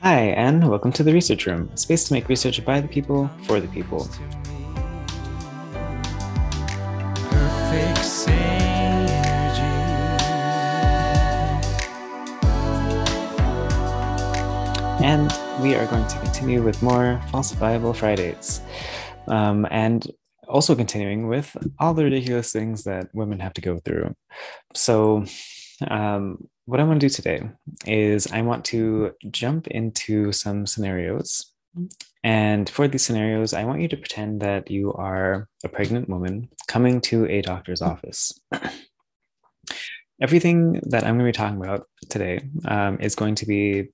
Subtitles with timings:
[0.00, 3.28] Hi, and welcome to the Research Room, a space to make research by the people,
[3.42, 4.08] for the people.
[15.02, 18.60] And we are going to continue with more falsifiable Fridays.
[19.26, 20.06] Um, and
[20.46, 24.14] also continuing with all the ridiculous things that women have to go through.
[24.74, 25.24] So,
[25.88, 27.48] um, what I want to do today
[27.86, 31.50] is I want to jump into some scenarios.
[32.22, 36.50] And for these scenarios, I want you to pretend that you are a pregnant woman
[36.66, 38.38] coming to a doctor's office.
[40.20, 43.88] Everything that I'm going to be talking about today um, is going to be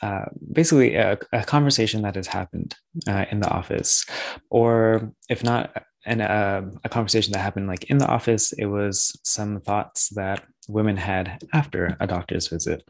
[0.00, 2.74] uh, basically a, a, conversation that has happened
[3.06, 4.06] uh, in the office,
[4.48, 9.18] or if not an, uh, a conversation that happened like in the office, it was
[9.24, 12.82] some thoughts that women had after a doctor's visit.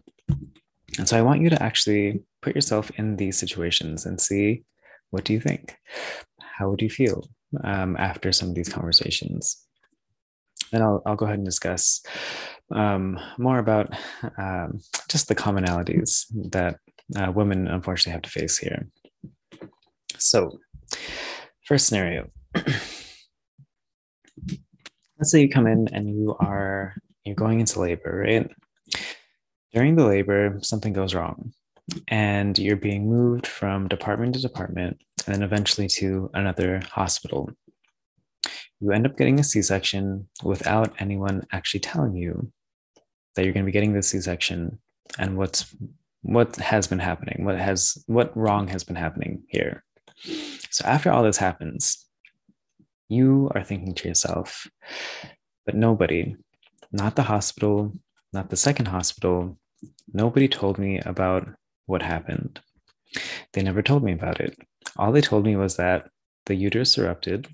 [0.99, 4.65] And so I want you to actually put yourself in these situations and see
[5.11, 5.77] what do you think?
[6.41, 7.29] How would you feel
[7.65, 9.65] um, after some of these conversations?
[10.73, 12.01] And I'll, I'll go ahead and discuss
[12.73, 13.93] um, more about
[14.39, 16.77] um, just the commonalities that
[17.17, 18.87] uh, women unfortunately have to face here.
[20.17, 20.61] So,
[21.67, 22.31] first scenario.
[25.19, 26.95] Let's say you come in and you are
[27.25, 28.51] you're going into labor, right?
[29.73, 31.53] During the labor, something goes wrong,
[32.09, 37.51] and you're being moved from department to department, and then eventually to another hospital.
[38.81, 42.51] You end up getting a C section without anyone actually telling you
[43.35, 44.79] that you're going to be getting the C section
[45.19, 45.75] and what's
[46.23, 49.85] what has been happening, what has what wrong has been happening here.
[50.71, 52.07] So after all this happens,
[53.09, 54.67] you are thinking to yourself,
[55.67, 56.37] but nobody,
[56.93, 57.93] not the hospital,
[58.33, 59.59] not the second hospital,
[60.13, 61.49] nobody told me about
[61.87, 62.61] what happened.
[63.53, 64.57] They never told me about it.
[64.97, 66.09] All they told me was that
[66.47, 67.49] the uterus erupted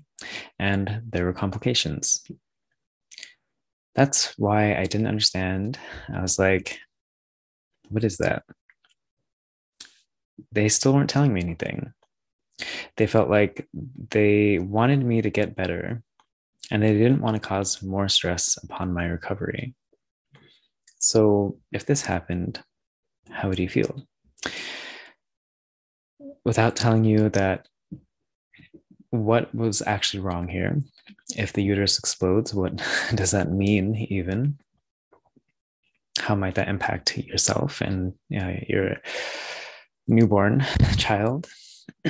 [0.59, 2.23] and there were complications.
[3.95, 5.79] That's why I didn't understand.
[6.13, 6.79] I was like,
[7.89, 8.43] what is that?
[10.51, 11.93] They still weren't telling me anything.
[12.95, 13.67] They felt like
[14.09, 16.03] they wanted me to get better
[16.71, 19.73] and they didn't want to cause more stress upon my recovery.
[20.99, 22.61] So, if this happened,
[23.29, 24.03] how would you feel?
[26.43, 27.67] Without telling you that
[29.11, 30.81] what was actually wrong here,
[31.35, 32.81] if the uterus explodes, what
[33.15, 34.57] does that mean, even?
[36.19, 38.97] How might that impact yourself and you know, your
[40.07, 40.65] newborn
[40.97, 41.47] child?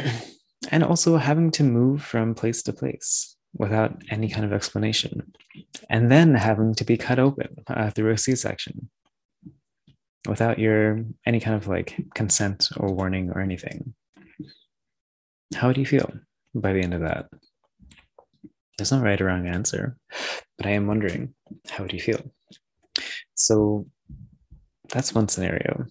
[0.71, 5.33] and also having to move from place to place without any kind of explanation,
[5.89, 8.89] and then having to be cut open uh, through a C-section
[10.27, 13.93] without your any kind of like consent or warning or anything.
[15.55, 16.11] How do you feel
[16.53, 17.27] by the end of that?
[18.77, 19.97] There's no right or wrong answer,
[20.57, 21.33] but I am wondering,
[21.69, 22.21] how do you feel?
[23.33, 23.87] So
[24.89, 25.85] that's one scenario,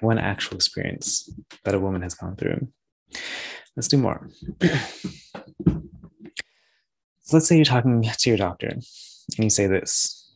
[0.00, 1.28] one actual experience
[1.64, 2.68] that a woman has gone through.
[3.76, 4.28] Let's do more.
[7.28, 8.84] So let's say you're talking to your doctor and
[9.36, 10.32] you say this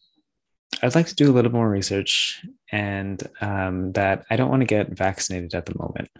[0.82, 4.66] I'd like to do a little more research and um, that I don't want to
[4.66, 6.10] get vaccinated at the moment.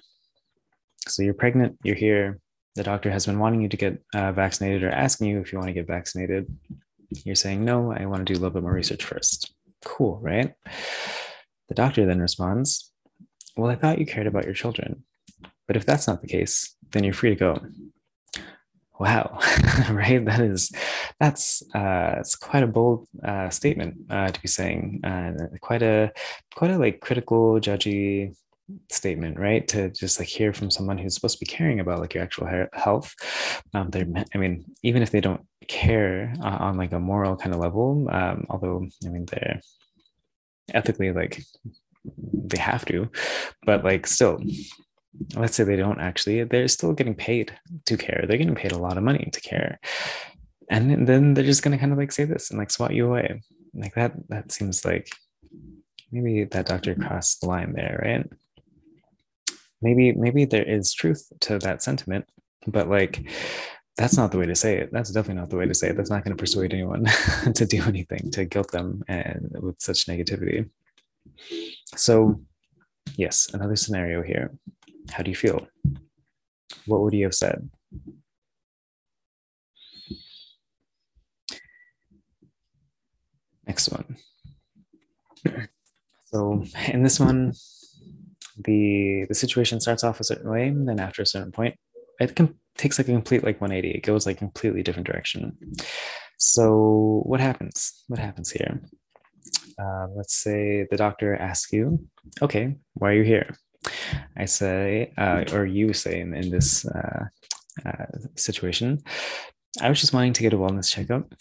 [1.09, 2.39] So you're pregnant, you're here,
[2.75, 5.59] the doctor has been wanting you to get uh, vaccinated or asking you if you
[5.59, 6.47] want to get vaccinated.
[7.11, 9.53] You're saying, no, I want to do a little bit more research first.
[9.85, 10.55] Cool, right?
[11.69, 12.91] The doctor then responds,
[13.59, 15.05] well, I thought you cared about your children.
[15.67, 17.59] But if that's not the case, then you're free to go
[19.03, 19.39] wow.
[19.91, 20.25] Right?
[20.25, 20.73] That is
[21.21, 26.13] that's uh it's quite a bold uh statement uh to be saying uh quite a
[26.55, 28.35] quite a like critical judgy
[28.91, 29.67] statement right?
[29.69, 32.47] To just like hear from someone who's supposed to be caring about like your actual
[32.73, 33.15] health.
[33.75, 37.55] Um they're i mean even if they don't care uh, on like a moral kind
[37.55, 39.61] of level um although i mean they're
[40.75, 41.41] ethically like
[42.51, 43.09] they have to
[43.65, 44.43] but like still
[45.35, 48.25] let's say they don't actually, they're still getting paid to care.
[48.27, 49.79] They're getting paid a lot of money to care.
[50.71, 53.07] And then they're just going to kind of like say this and like swat you
[53.07, 53.43] away.
[53.75, 55.09] Like that, that seems like
[56.11, 57.07] maybe that doctor mm-hmm.
[57.07, 58.31] crossed the line there, right?
[59.81, 62.27] Maybe, maybe there is truth to that sentiment,
[62.67, 63.29] but like,
[63.97, 64.91] that's not the way to say it.
[64.93, 65.97] That's definitely not the way to say it.
[65.97, 67.05] That's not going to persuade anyone
[67.55, 70.71] to do anything to guilt them and with such negativity.
[71.97, 72.41] So,
[73.17, 74.51] yes, another scenario here.
[75.13, 75.67] How do you feel?
[76.87, 77.71] What would you have said?
[83.67, 84.17] Next one.
[86.33, 87.53] So, in this one,
[88.57, 91.77] the the situation starts off a certain way, and then after a certain point,
[92.21, 93.99] it com- takes like a complete like 180.
[93.99, 95.59] It goes like completely different direction.
[96.39, 98.03] So what happens?
[98.09, 98.81] What happens here?
[99.79, 102.09] Uh, let's say the doctor asks you,
[102.41, 103.55] "Okay, why are you here?"
[104.37, 107.27] I say, uh, or you say in, in this uh,
[107.85, 108.07] uh,
[108.37, 109.03] situation,
[109.81, 111.33] I was just wanting to get a wellness checkup.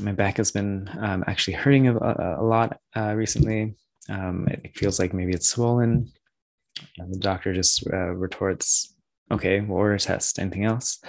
[0.00, 1.96] My back has been um, actually hurting a,
[2.40, 3.76] a lot uh, recently.
[4.08, 6.10] Um, it feels like maybe it's swollen.
[6.98, 8.94] And the doctor just uh, retorts,
[9.30, 10.38] okay, we'll order a test.
[10.38, 11.00] Anything else?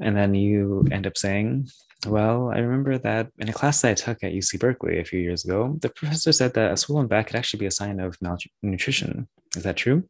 [0.00, 1.68] And then you end up saying,
[2.06, 5.20] well, I remember that in a class that I took at UC Berkeley a few
[5.20, 8.16] years ago, the professor said that a swollen back could actually be a sign of
[8.20, 9.28] malnutrition.
[9.56, 10.04] Is that true?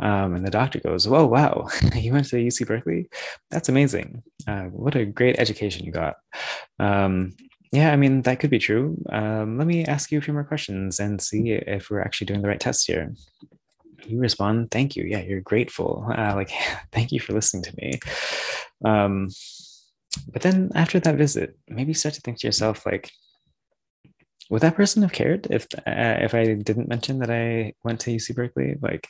[0.00, 1.68] Um, and the doctor goes, "Whoa, wow!
[1.94, 3.08] you went to UC Berkeley?
[3.50, 4.22] That's amazing!
[4.46, 6.16] Uh, what a great education you got."
[6.78, 7.34] Um,
[7.72, 9.02] yeah, I mean that could be true.
[9.10, 12.42] Um, let me ask you a few more questions and see if we're actually doing
[12.42, 13.14] the right test here.
[14.06, 15.04] You respond, "Thank you.
[15.04, 16.06] Yeah, you're grateful.
[16.16, 16.50] Uh, like,
[16.92, 18.00] thank you for listening to me."
[18.84, 19.28] Um,
[20.32, 23.10] but then after that visit, maybe start to think to yourself, like,
[24.50, 28.10] would that person have cared if uh, if I didn't mention that I went to
[28.10, 28.76] UC Berkeley?
[28.80, 29.08] Like,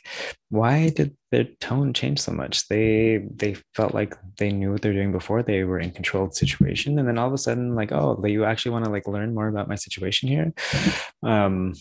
[0.49, 2.67] why did their tone change so much?
[2.67, 5.43] They they felt like they knew what they're doing before.
[5.43, 8.23] They were in control of the situation, and then all of a sudden, like, oh,
[8.25, 10.53] you actually want to like learn more about my situation here.
[11.23, 11.73] Um,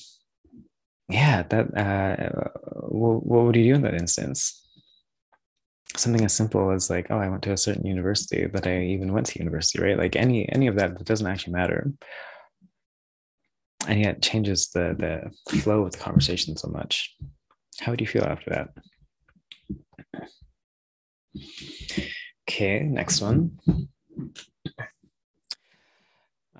[1.09, 1.77] yeah, that.
[1.77, 2.49] Uh,
[2.89, 4.61] what, what would you do in that instance?
[5.97, 9.13] something as simple as like oh i went to a certain university that i even
[9.13, 11.93] went to university right like any any of that that doesn't actually matter
[13.87, 17.15] and yet changes the the flow of the conversation so much
[17.81, 18.69] how do you feel after that
[22.49, 23.59] okay next one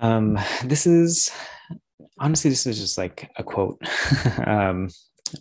[0.01, 1.31] um this is
[2.19, 3.81] honestly this is just like a quote
[4.45, 4.89] um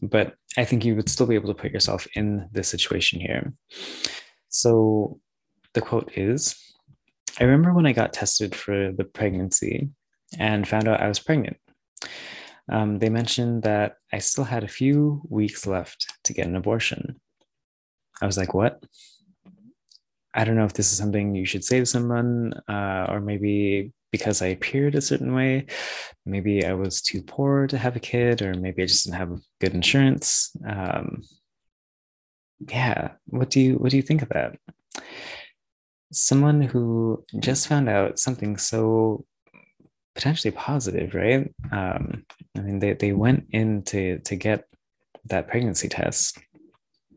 [0.03, 3.53] but I think you would still be able to put yourself in this situation here.
[4.49, 5.21] So
[5.73, 6.57] the quote is
[7.41, 9.91] I remember when I got tested for the pregnancy
[10.39, 11.57] and found out I was pregnant.
[12.71, 17.21] Um, they mentioned that I still had a few weeks left to get an abortion.
[18.23, 18.83] I was like, what?
[20.33, 23.93] I don't know if this is something you should say to someone, uh, or maybe
[24.11, 25.67] because I appeared a certain way.
[26.25, 29.41] Maybe I was too poor to have a kid, or maybe I just didn't have
[29.61, 30.51] good insurance.
[30.67, 31.23] Um,
[32.71, 34.57] yeah, what do you what do you think of that?
[36.13, 39.25] Someone who just found out something so
[40.15, 41.53] potentially positive, right?
[41.73, 42.25] Um,
[42.57, 44.67] I mean, they they went in to to get
[45.27, 46.39] that pregnancy test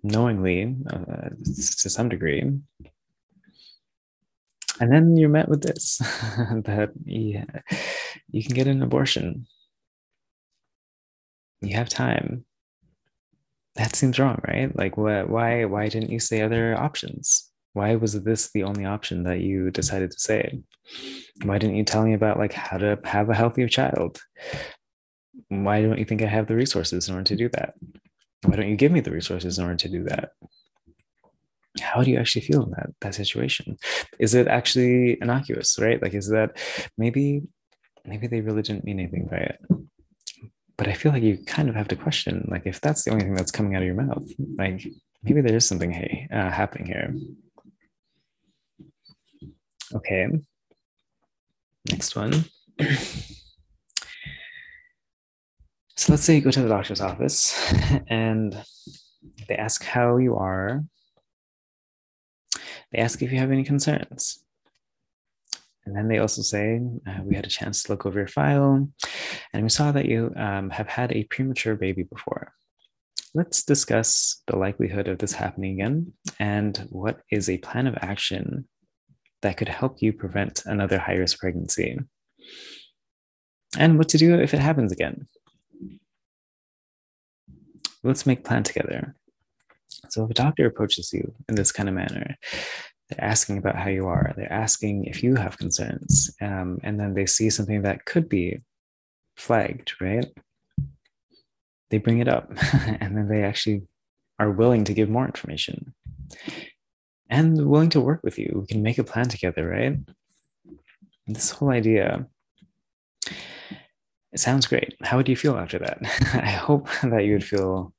[0.03, 2.41] knowingly uh, to some degree.
[4.79, 7.45] And then you're met with this that yeah,
[8.29, 9.47] you can get an abortion.
[11.61, 12.45] You have time.
[13.75, 14.75] That seems wrong right?
[14.75, 19.23] Like what why why didn't you say other options why was this the only option
[19.23, 20.59] that you decided to say?
[21.43, 24.19] Why didn't you tell me about like how to have a healthy child?
[25.49, 27.75] Why don't you think i have the resources in order to do that?
[28.43, 30.31] Why don't you give me the resources in order to do that?
[31.79, 33.77] How do you actually feel in that that situation?
[34.19, 36.01] Is it actually innocuous right?
[36.01, 36.57] Like is that
[36.97, 37.43] maybe
[38.05, 39.59] maybe they really didn't mean anything by it.
[40.77, 43.25] But i feel like you kind of have to question like if that's the only
[43.25, 44.27] thing that's coming out of your mouth
[44.63, 44.79] like
[45.23, 47.09] maybe there is something hey uh, happening here
[49.95, 50.27] okay
[51.89, 52.45] next one
[55.95, 57.55] so let's say you go to the doctor's office
[58.07, 58.61] and
[59.47, 60.83] they ask how you are
[62.91, 64.43] they ask if you have any concerns.
[65.85, 68.89] And then they also say, uh, we had a chance to look over your file,
[69.53, 72.51] and we saw that you um, have had a premature baby before.
[73.33, 78.67] Let's discuss the likelihood of this happening again and what is a plan of action
[79.41, 81.97] that could help you prevent another high risk pregnancy.
[83.77, 85.27] And what to do if it happens again.
[88.03, 89.15] Let's make plan together.
[90.09, 92.35] So if a doctor approaches you in this kind of manner,
[93.09, 97.13] they're asking about how you are, they're asking if you have concerns, um, and then
[97.13, 98.59] they see something that could be
[99.35, 100.25] flagged, right?
[101.89, 103.83] They bring it up, and then they actually
[104.39, 105.93] are willing to give more information
[107.29, 108.59] and willing to work with you.
[108.61, 109.97] We can make a plan together, right?
[111.27, 112.27] This whole idea
[114.33, 114.95] it sounds great.
[115.03, 115.99] How would you feel after that?
[116.33, 117.93] I hope that you would feel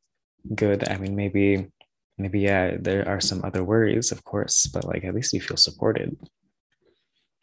[0.55, 0.89] good.
[0.89, 1.71] I mean, maybe
[2.17, 5.57] maybe yeah there are some other worries of course but like at least you feel
[5.57, 6.17] supported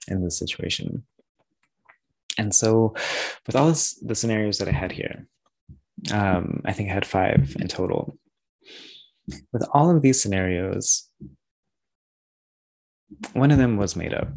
[0.09, 1.05] in this situation
[2.37, 2.93] and so
[3.47, 5.27] with all this, the scenarios that i had here
[6.11, 8.17] um, i think i had five in total
[9.51, 11.09] with all of these scenarios,
[13.33, 14.27] one of them was made up.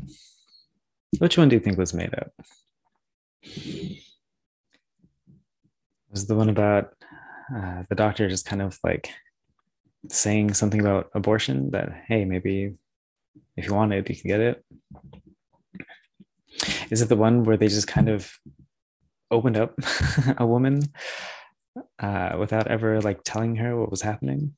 [1.18, 2.32] Which one do you think was made up?
[6.10, 6.94] Was the one about
[7.54, 9.10] uh, the doctor just kind of like
[10.08, 12.75] saying something about abortion that, hey, maybe
[13.56, 14.64] if you want it, you can get it?
[16.90, 18.30] Is it the one where they just kind of
[19.30, 19.75] opened up
[20.38, 20.82] a woman
[21.98, 24.54] uh, without ever like telling her what was happening?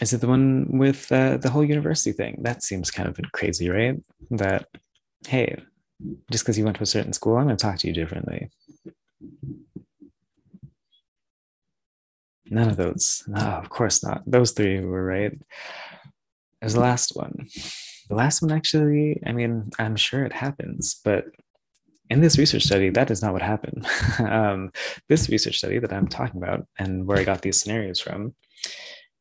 [0.00, 2.40] Is it the one with uh, the whole university thing?
[2.42, 3.96] That seems kind of crazy, right?
[4.30, 4.68] That,
[5.26, 5.56] hey,
[6.30, 8.50] just because you went to a certain school, I'm going to talk to you differently.
[12.48, 13.24] None of those.
[13.26, 14.22] No, of course not.
[14.26, 15.32] Those three were right.
[16.60, 17.48] There's the last one.
[18.08, 21.24] The last one, actually, I mean, I'm sure it happens, but
[22.08, 23.86] in this research study, that is not what happened.
[24.20, 24.70] um,
[25.08, 28.34] this research study that I'm talking about and where I got these scenarios from,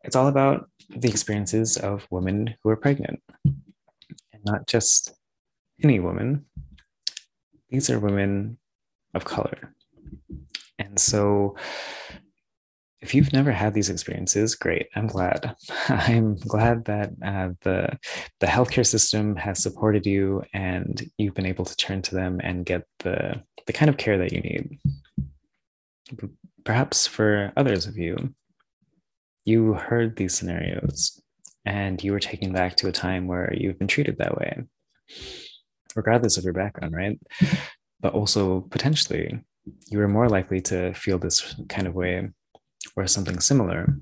[0.05, 5.12] it's all about the experiences of women who are pregnant, and not just
[5.83, 6.45] any woman.
[7.69, 8.57] These are women
[9.15, 9.74] of color.
[10.77, 11.55] And so
[13.01, 14.88] if you've never had these experiences, great.
[14.95, 15.55] I'm glad.
[15.89, 17.97] I'm glad that uh, the
[18.39, 22.65] the healthcare system has supported you, and you've been able to turn to them and
[22.65, 24.79] get the the kind of care that you need.
[26.63, 28.33] Perhaps for others of you,
[29.45, 31.21] you heard these scenarios
[31.65, 34.63] and you were taken back to a time where you've been treated that way,
[35.95, 37.19] regardless of your background, right?
[38.01, 39.39] But also potentially,
[39.87, 42.29] you were more likely to feel this kind of way
[42.95, 43.97] or something similar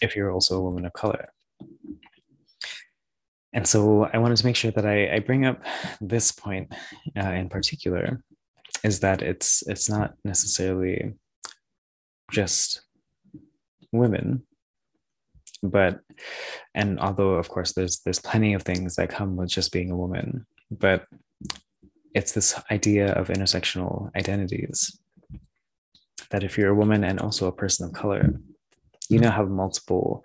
[0.00, 1.28] if you're also a woman of color.
[3.54, 5.62] And so I wanted to make sure that I, I bring up
[6.00, 6.72] this point
[7.16, 8.22] uh, in particular
[8.82, 11.12] is that it's it's not necessarily
[12.30, 12.82] just
[13.92, 14.42] women
[15.62, 16.00] but
[16.74, 19.96] and although of course there's there's plenty of things that come with just being a
[19.96, 21.06] woman but
[22.14, 24.98] it's this idea of intersectional identities
[26.32, 28.34] that if you're a woman and also a person of color,
[29.08, 30.24] you now have multiple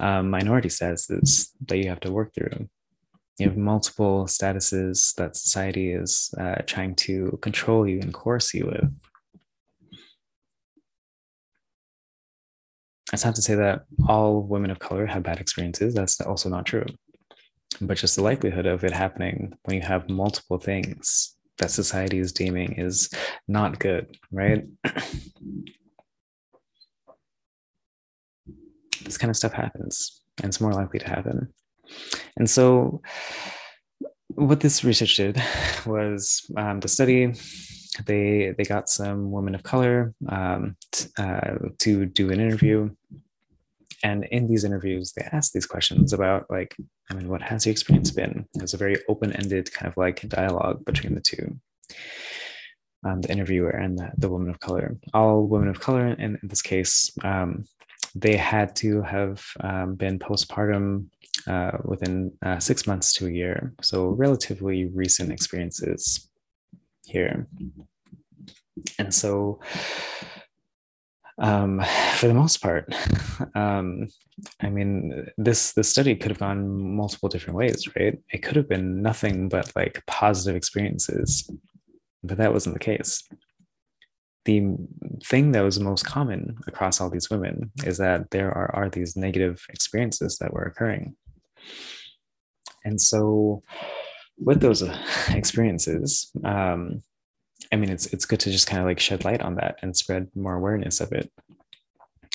[0.00, 2.68] um, minority statuses that you have to work through.
[3.38, 8.66] You have multiple statuses that society is uh, trying to control you and coerce you
[8.66, 8.90] with.
[13.14, 15.94] That's not to say that all women of color have bad experiences.
[15.94, 16.84] That's also not true.
[17.80, 22.32] But just the likelihood of it happening when you have multiple things that society is
[22.32, 23.08] deeming is
[23.46, 24.64] not good, right?
[29.04, 31.54] this kind of stuff happens and it's more likely to happen.
[32.36, 33.00] And so,
[34.34, 35.40] what this research did
[35.86, 37.34] was um, to study.
[38.06, 42.90] They they got some women of color um, t- uh, to do an interview,
[44.02, 46.76] and in these interviews, they asked these questions about like
[47.10, 48.46] I mean, what has your experience been?
[48.54, 51.56] It was a very open-ended kind of like dialogue between the two.
[53.06, 54.96] Um, the interviewer and the, the, woman of color.
[55.12, 57.66] All women of color, in, in this case, um,
[58.14, 61.08] they had to have um, been postpartum
[61.46, 63.74] uh, within uh, six months to a year.
[63.82, 66.30] So, relatively recent experiences
[67.04, 67.46] here.
[68.98, 69.60] And so,
[71.38, 71.84] um,
[72.16, 72.92] for the most part,
[73.54, 74.08] um,
[74.60, 78.18] I mean, this the study could have gone multiple different ways, right?
[78.32, 81.48] It could have been nothing but like positive experiences,
[82.22, 83.22] but that wasn't the case.
[84.44, 84.76] The
[85.24, 89.16] thing that was most common across all these women is that there are, are these
[89.16, 91.16] negative experiences that were occurring.
[92.84, 93.62] And so,
[94.38, 94.96] with those uh,
[95.30, 97.02] experiences, um,
[97.72, 99.96] I mean, it's it's good to just kind of like shed light on that and
[99.96, 101.32] spread more awareness of it.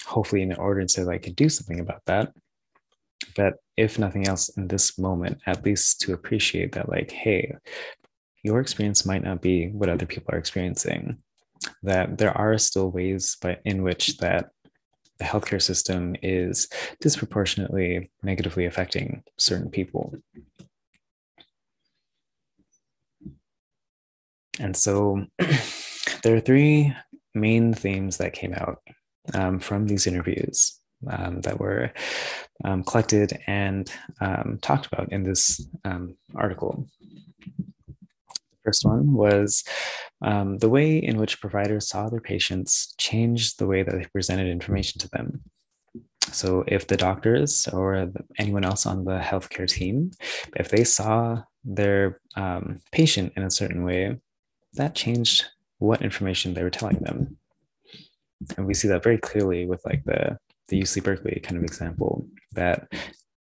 [0.05, 2.33] Hopefully, in order to like do something about that.
[3.35, 7.55] But if nothing else, in this moment, at least to appreciate that, like, hey,
[8.43, 11.17] your experience might not be what other people are experiencing.
[11.83, 14.51] That there are still ways, but in which that
[15.19, 16.69] the healthcare system is
[17.01, 20.15] disproportionately negatively affecting certain people.
[24.59, 25.25] And so
[26.23, 26.93] there are three
[27.33, 28.79] main themes that came out
[29.33, 31.91] um, from these interviews um, that were
[32.65, 36.87] um, collected and um, talked about in this um, article.
[37.47, 39.63] The first one was
[40.21, 44.47] um, the way in which providers saw their patients changed the way that they presented
[44.47, 45.41] information to them.
[46.31, 50.11] So, if the doctors or anyone else on the healthcare team,
[50.55, 52.19] if they saw their
[52.91, 54.19] patient in a certain way,
[54.73, 55.45] that changed
[55.79, 57.37] what information they were telling them.
[58.57, 60.37] And we see that very clearly with like the
[60.69, 62.87] the UC Berkeley kind of example that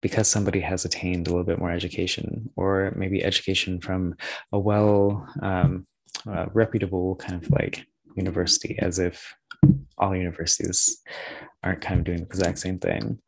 [0.01, 4.15] because somebody has attained a little bit more education or maybe education from
[4.51, 5.85] a well um,
[6.27, 9.33] uh, reputable kind of like university as if
[9.97, 11.01] all universities
[11.63, 13.19] aren't kind of doing the exact same thing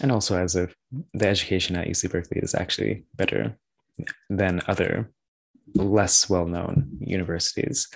[0.00, 0.74] and also as if
[1.14, 3.56] the education at uc berkeley is actually better
[4.30, 5.10] than other
[5.74, 7.88] less well-known universities.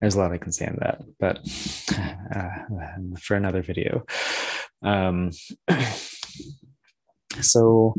[0.00, 1.40] There's a lot i can say on that but
[2.34, 4.04] uh, for another video.
[4.82, 5.30] Um,
[7.40, 7.94] so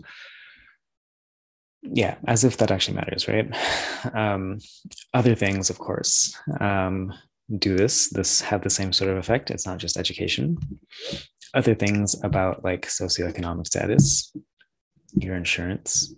[1.81, 3.53] yeah as if that actually matters right?
[4.13, 4.59] Um,
[5.13, 7.13] other things of course um,
[7.57, 9.51] do this this have the same sort of effect.
[9.51, 10.57] It's not just education.
[11.53, 14.31] Other things about like socioeconomic status
[15.13, 16.13] your insurance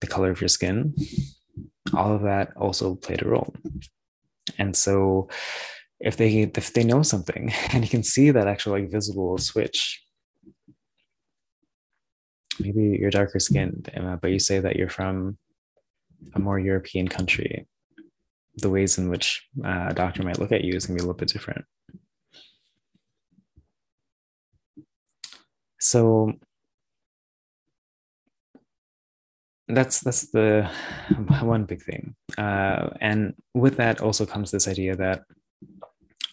[0.00, 0.94] the color of your skin
[1.94, 3.54] all of that also played a role
[4.58, 5.28] and so
[6.00, 10.02] if they if they know something and you can see that actual like visible switch
[12.60, 15.38] maybe you're darker skinned, Emma, but you say that you're from
[16.34, 17.66] a more European country.
[18.56, 21.04] The ways in which uh, a doctor might look at you is going to be
[21.04, 21.64] a little bit different.
[25.78, 26.32] So
[29.68, 30.70] that's that's the
[31.40, 35.22] one big thing, uh, and with that also comes this idea that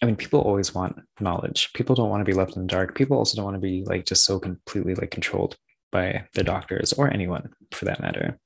[0.01, 1.72] I mean, people always want knowledge.
[1.74, 2.96] People don't want to be left in the dark.
[2.96, 5.58] People also don't want to be like just so completely like controlled
[5.92, 8.38] by their doctors or anyone for that matter.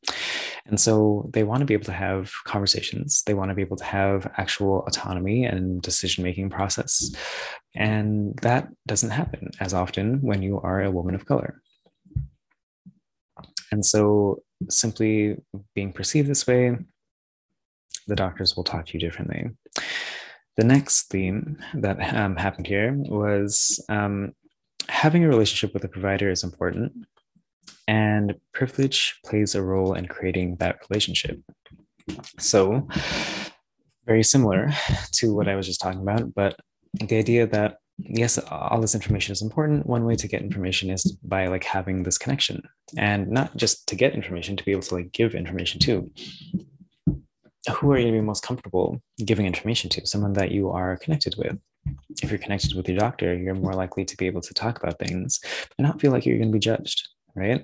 [0.67, 3.23] And so they want to be able to have conversations.
[3.25, 7.11] They want to be able to have actual autonomy and decision making process.
[7.75, 11.61] And that doesn't happen as often when you are a woman of color.
[13.71, 15.37] And so simply
[15.75, 16.77] being perceived this way,
[18.07, 19.49] the doctors will talk to you differently.
[20.57, 24.33] The next theme that um, happened here was um,
[24.89, 26.91] having a relationship with a provider is important,
[27.87, 31.39] and privilege plays a role in creating that relationship.
[32.39, 32.87] So,
[34.05, 34.71] very similar
[35.13, 36.59] to what I was just talking about, but
[36.93, 39.85] the idea that yes all this information is important.
[39.85, 42.63] One way to get information is by like having this connection.
[42.97, 46.11] And not just to get information to be able to like give information to.
[47.73, 50.07] Who are you to be most comfortable giving information to?
[50.07, 51.57] Someone that you are connected with.
[52.21, 54.99] If you're connected with your doctor you're more likely to be able to talk about
[54.99, 55.39] things
[55.77, 57.63] and not feel like you're going to be judged right?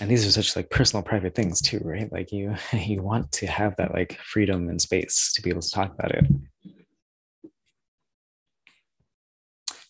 [0.00, 2.10] And these are such like personal private things too right?
[2.12, 5.70] Like you you want to have that like freedom and space to be able to
[5.70, 6.26] talk about it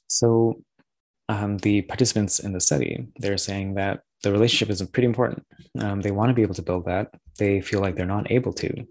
[0.09, 0.61] so
[1.29, 5.45] um, the participants in the study they're saying that the relationship is pretty important
[5.81, 8.53] um, they want to be able to build that they feel like they're not able
[8.53, 8.87] to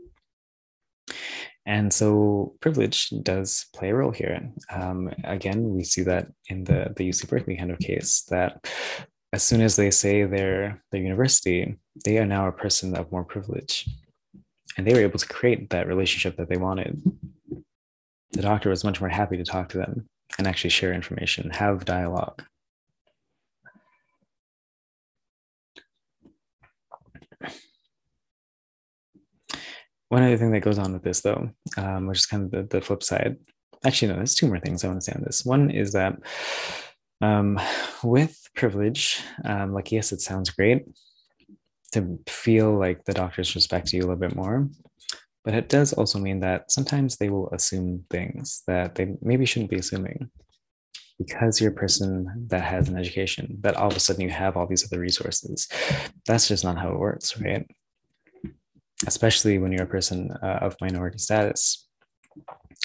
[1.68, 4.50] and so privilege does play a role here.
[4.72, 8.66] Um, again, we see that in the, the UC Berkeley kind of case that
[9.34, 11.76] as soon as they say they're the university,
[12.06, 13.86] they are now a person of more privilege.
[14.78, 17.02] And they were able to create that relationship that they wanted.
[18.32, 21.86] The doctor was much more happy to talk to them and actually share information, have
[21.86, 22.44] dialogue.
[30.10, 32.64] one other thing that goes on with this though um, which is kind of the,
[32.64, 33.38] the, flip side
[33.86, 36.16] actually no there's two more things i want to say on this one is that
[37.20, 37.60] um,
[38.04, 40.86] with privilege um, like yes it sounds great
[41.92, 44.68] to feel like the doctors respect you a little bit more
[45.48, 49.72] but it does also mean that sometimes they will assume things that they maybe shouldn't
[49.72, 50.30] be assuming
[51.18, 54.58] because you're a person that has an education that all of a sudden you have
[54.58, 55.70] all these other resources.
[56.26, 57.66] That's just not how it works right?
[59.06, 61.88] Especially when you're a person uh, of minority status.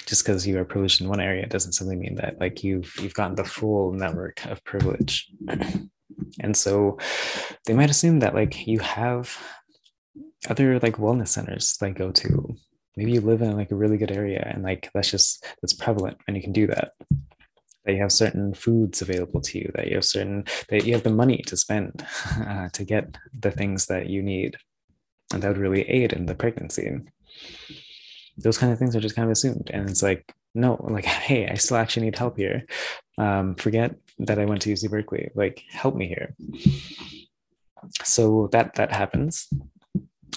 [0.06, 3.14] Just because you are privileged in one area doesn't simply mean that like you've you've
[3.14, 5.32] gotten the full network of privilege.
[6.40, 6.98] And so
[7.66, 9.36] they might assume that like you have
[10.48, 12.56] other like wellness centers like go to.
[12.96, 16.18] Maybe you live in like a really good area and like that's just that's prevalent
[16.26, 16.92] and you can do that.
[17.84, 21.02] That you have certain foods available to you that you have certain that you have
[21.02, 22.06] the money to spend
[22.46, 24.56] uh, to get the things that you need.
[25.32, 27.00] And that would really aid in the pregnancy.
[28.36, 29.70] Those kind of things are just kind of assumed.
[29.72, 32.66] And it's like no like hey i still actually need help here.
[33.18, 35.30] Um, forget that i went to uc berkeley.
[35.34, 36.36] Like help me here.
[38.04, 39.48] So that that happens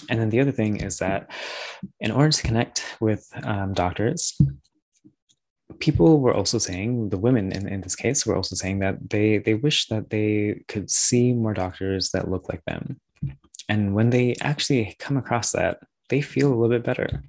[0.08, 1.30] and then the other thing is that
[2.00, 4.36] in order to connect with um, doctors
[5.78, 9.38] people were also saying the women in, in this case were also saying that they
[9.38, 13.00] they wish that they could see more doctors that look like them.
[13.68, 17.24] And when they actually come across that, they feel a little bit better.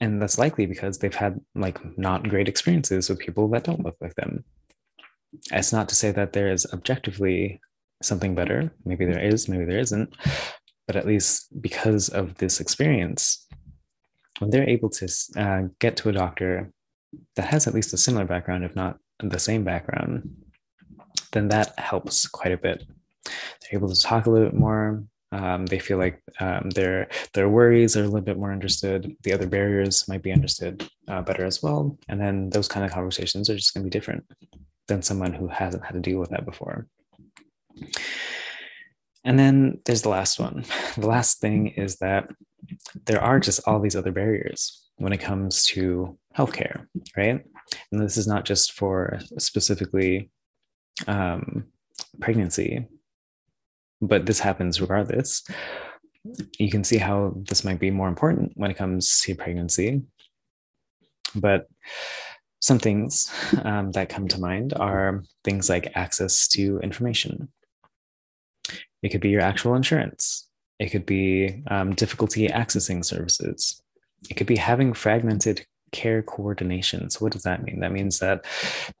[0.00, 3.96] and that's likely because they've had like not great experiences with people that don't look
[4.00, 4.44] like them.
[5.52, 7.60] It's not to say that there is objectively
[8.02, 8.72] something better.
[8.84, 10.14] Maybe there is maybe there isn't
[10.88, 13.46] but at least because of this experience
[14.40, 16.72] when they're able to uh, get to a doctor
[17.36, 20.28] that has at least a similar background if not the same background
[21.32, 22.82] then that helps quite a bit
[23.24, 27.48] they're able to talk a little bit more um, they feel like um, their their
[27.48, 29.14] worries are a little bit more understood.
[29.22, 32.92] The other barriers might be understood uh, better as well, and then those kind of
[32.92, 34.24] conversations are just going to be different
[34.86, 36.86] than someone who hasn't had to deal with that before.
[39.28, 40.64] And then there's the last one.
[40.96, 42.30] The last thing is that
[43.04, 47.44] there are just all these other barriers when it comes to healthcare, right?
[47.92, 50.30] And this is not just for specifically
[51.06, 51.66] um,
[52.20, 52.86] pregnancy,
[54.00, 55.44] but this happens regardless.
[56.58, 60.02] You can see how this might be more important when it comes to pregnancy.
[61.34, 61.68] But
[62.60, 63.30] some things
[63.62, 67.50] um, that come to mind are things like access to information.
[69.02, 70.48] It could be your actual insurance.
[70.78, 73.82] It could be um, difficulty accessing services.
[74.30, 77.10] It could be having fragmented care coordination.
[77.10, 77.80] So, what does that mean?
[77.80, 78.44] That means that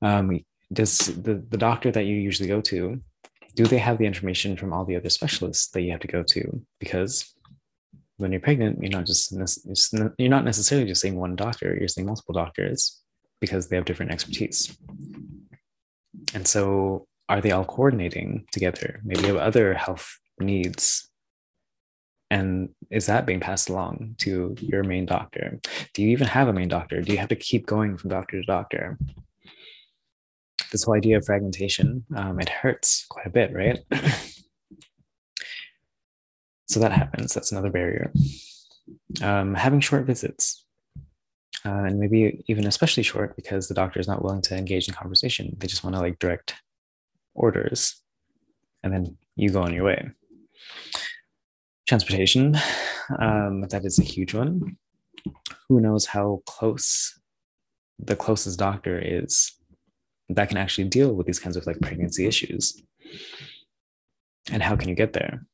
[0.02, 0.40] um,
[0.72, 3.00] does the, the doctor that you usually go to
[3.58, 6.22] do they have the information from all the other specialists that you have to go
[6.22, 6.64] to?
[6.78, 7.34] Because
[8.16, 11.76] when you're pregnant, you're not just you're not necessarily just seeing one doctor.
[11.76, 13.00] You're seeing multiple doctors
[13.40, 14.78] because they have different expertise.
[16.34, 19.00] And so, are they all coordinating together?
[19.04, 21.08] Maybe you have other health needs
[22.30, 25.58] and is that being passed along to your main doctor
[25.94, 28.38] do you even have a main doctor do you have to keep going from doctor
[28.38, 28.98] to doctor
[30.70, 33.78] this whole idea of fragmentation, um, it hurts quite a bit, right?
[36.68, 37.34] so that happens.
[37.34, 38.12] That's another barrier.
[39.22, 40.64] Um, having short visits,
[41.64, 44.94] uh, and maybe even especially short because the doctor is not willing to engage in
[44.94, 45.56] conversation.
[45.58, 46.54] They just want to like direct
[47.38, 48.00] orders,
[48.82, 50.10] and then you go on your way.
[51.88, 52.56] Transportation,
[53.18, 54.76] um, that is a huge one.
[55.68, 57.18] Who knows how close
[57.98, 59.52] the closest doctor is
[60.28, 62.80] that can actually deal with these kinds of like pregnancy issues.
[64.50, 65.44] And how can you get there?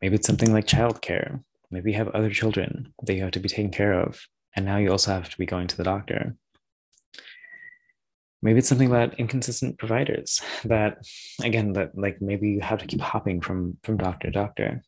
[0.00, 1.42] Maybe it's something like childcare.
[1.70, 4.20] Maybe you have other children that you have to be taken care of.
[4.56, 6.36] And now you also have to be going to the doctor.
[8.44, 10.98] Maybe it's something about inconsistent providers that,
[11.42, 14.82] again, that like maybe you have to keep hopping from, from doctor to doctor.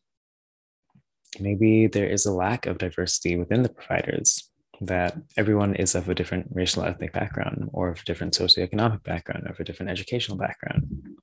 [1.39, 4.49] Maybe there is a lack of diversity within the providers
[4.81, 9.47] that everyone is of a different racial ethnic background or of a different socioeconomic background
[9.47, 11.17] or of a different educational background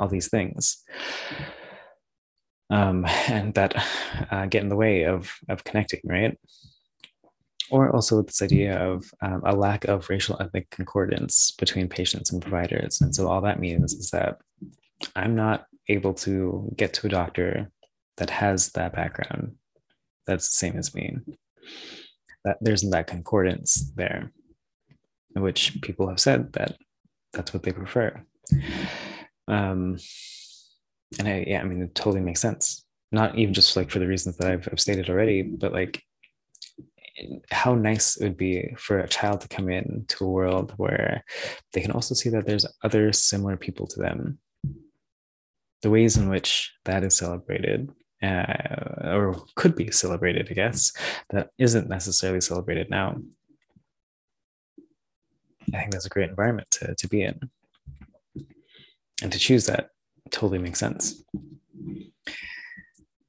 [0.00, 0.82] all these things
[2.70, 3.74] um, and that
[4.30, 6.38] uh, get in the way of of connecting right
[7.70, 12.32] or also with this idea of um, a lack of racial ethnic concordance between patients
[12.32, 14.38] and providers and so all that means is that
[15.16, 17.70] i'm not able to get to a doctor
[18.16, 19.54] that has that background
[20.26, 21.16] that's the same as me
[22.44, 24.32] that there's that concordance there,
[25.34, 26.76] which people have said that
[27.32, 28.22] that's what they prefer.
[29.46, 29.98] Um,
[31.18, 32.84] and I, yeah, I mean, it totally makes sense.
[33.12, 36.02] Not even just like for the reasons that I've, I've stated already, but like
[37.50, 41.24] how nice it would be for a child to come in to a world where
[41.72, 44.38] they can also see that there's other similar people to them.
[45.82, 47.90] The ways in which that is celebrated
[48.22, 48.54] uh,
[49.04, 50.92] or could be celebrated, I guess,
[51.30, 53.16] that isn't necessarily celebrated now.
[55.74, 57.38] I think that's a great environment to, to be in.
[59.22, 59.90] And to choose that
[60.30, 61.22] totally makes sense.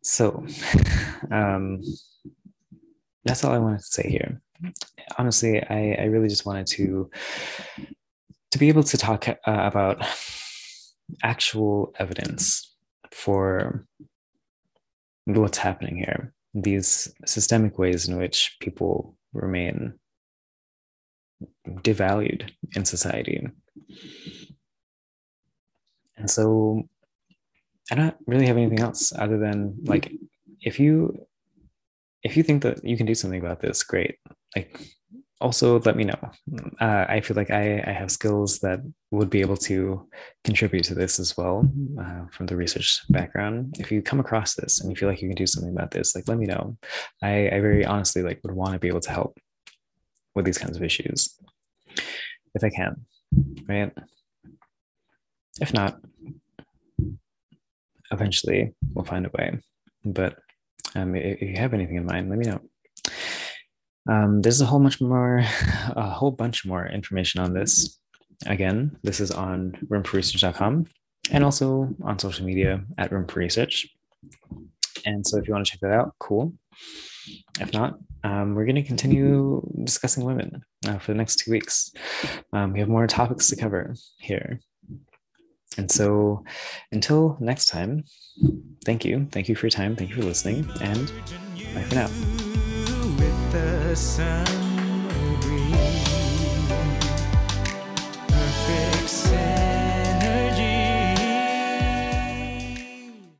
[0.01, 0.45] So,
[1.31, 1.81] um,
[3.25, 4.41] that's all I wanted to say here.
[5.17, 7.09] Honestly, I, I really just wanted to
[8.51, 10.03] to be able to talk uh, about
[11.23, 12.75] actual evidence
[13.11, 13.85] for
[15.25, 19.93] what's happening here, these systemic ways in which people remain
[21.81, 23.47] devalued in society.
[26.17, 26.83] And so
[27.91, 30.11] I don't really have anything else other than like
[30.61, 31.25] if you
[32.23, 34.15] if you think that you can do something about this, great.
[34.55, 34.79] Like
[35.41, 36.19] also let me know.
[36.81, 38.79] Uh, I feel like I, I have skills that
[39.11, 40.07] would be able to
[40.43, 43.77] contribute to this as well uh, from the research background.
[43.79, 46.13] If you come across this and you feel like you can do something about this,
[46.13, 46.77] like let me know.
[47.23, 49.37] I, I very honestly like would want to be able to help
[50.35, 51.39] with these kinds of issues
[52.55, 53.05] if I can,
[53.67, 53.91] right?
[55.61, 55.99] If not,
[58.11, 59.59] eventually we'll find a way.
[60.03, 60.37] But
[60.95, 62.61] um, if you have anything in mind, let me know.
[64.09, 65.37] Um, there's a whole much more,
[65.95, 67.97] a whole bunch more information on this.
[68.45, 70.85] Again, this is on roomforresearch.com
[71.31, 73.87] and also on social media at Room for Research.
[75.05, 76.53] And so if you want to check that out, cool.
[77.59, 81.91] If not, um, we're going to continue discussing women uh, for the next two weeks.
[82.53, 84.59] Um, we have more topics to cover here.
[85.77, 86.43] And so
[86.91, 88.03] until next time,
[88.85, 89.27] thank you.
[89.31, 89.95] Thank you for your time.
[89.95, 90.69] Thank you for listening.
[90.81, 91.11] And
[91.73, 92.09] bye for now.